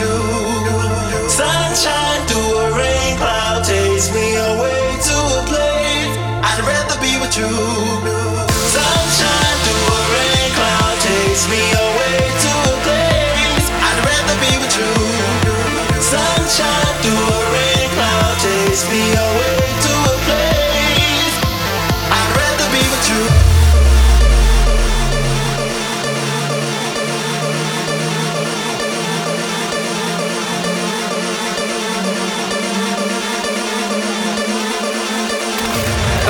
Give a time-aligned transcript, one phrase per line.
[0.00, 0.34] you.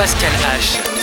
[0.05, 0.94] Pascal H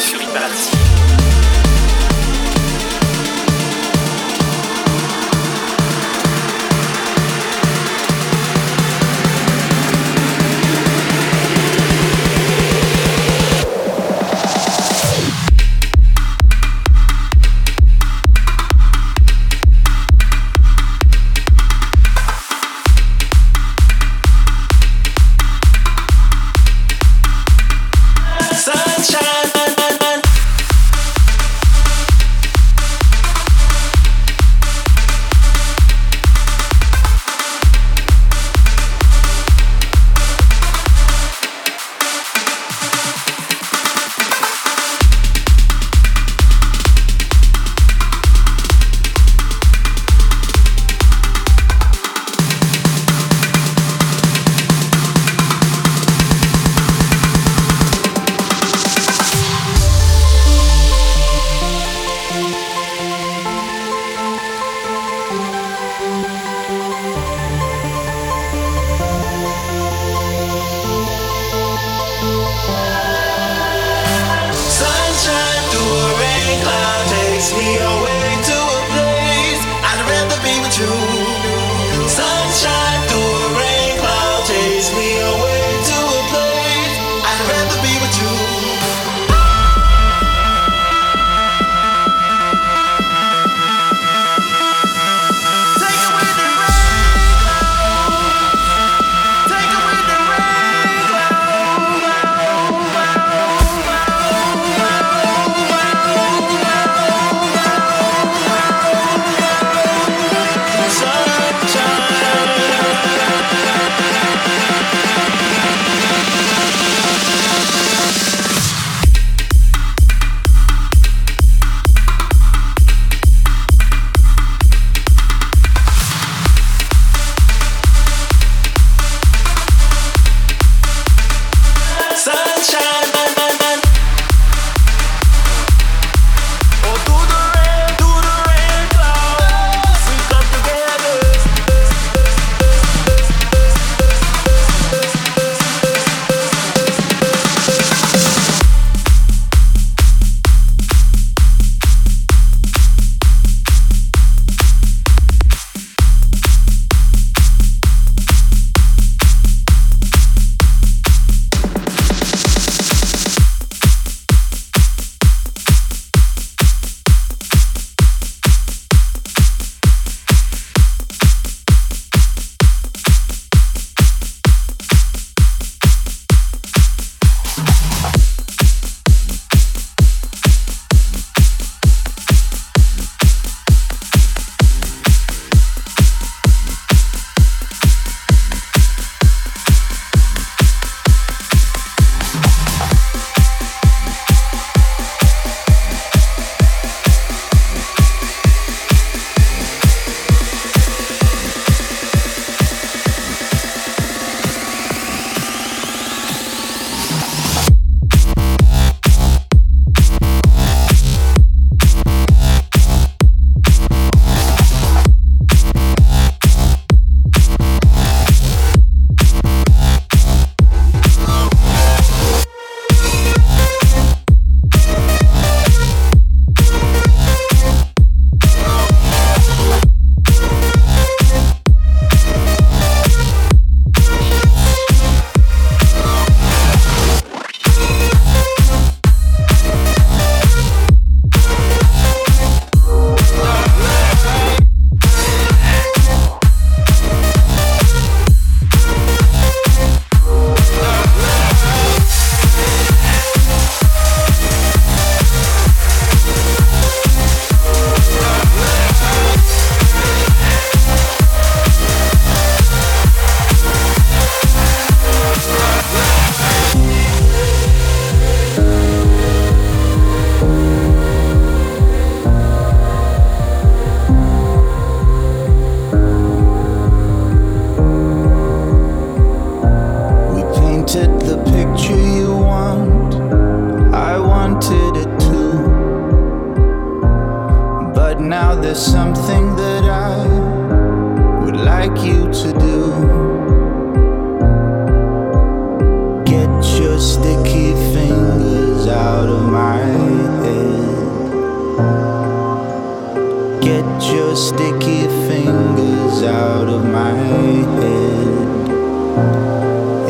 [303.62, 308.26] Get your sticky fingers out of my head.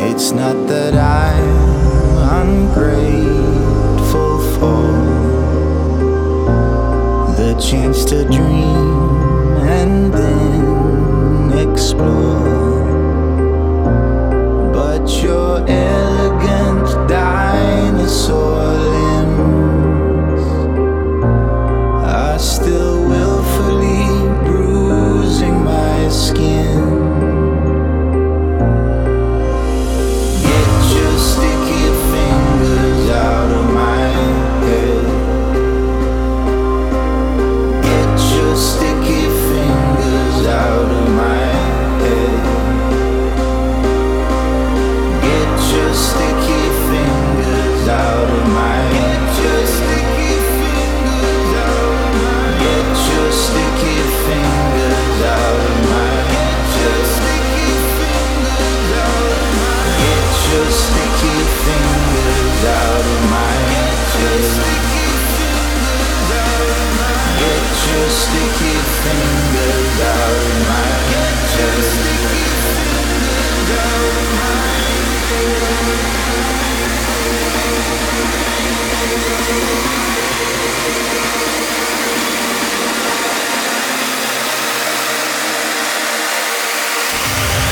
[0.09, 4.87] It's not that I'm ungrateful for
[7.37, 12.81] the chance to dream and then explore.
[14.73, 18.92] But your elegant dinosaur.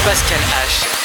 [0.04, 1.01] Pascal H.